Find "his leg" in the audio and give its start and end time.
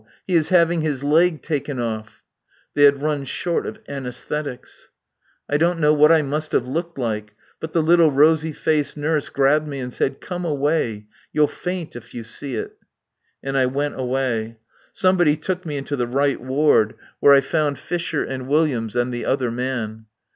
0.81-1.43